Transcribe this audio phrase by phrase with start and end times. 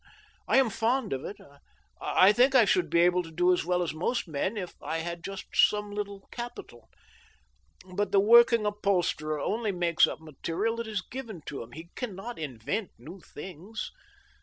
[0.49, 1.37] I am fond of it.
[2.01, 4.97] I think I should be able to do as well as most men, if I
[4.97, 6.89] had just some little capital.
[7.85, 11.73] But the working upholsterer only makes up material that is given him.
[11.73, 13.91] He can not invent new things.